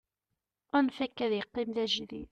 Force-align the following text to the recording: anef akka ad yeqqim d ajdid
anef 0.77 0.97
akka 1.05 1.21
ad 1.25 1.33
yeqqim 1.35 1.69
d 1.75 1.77
ajdid 1.83 2.29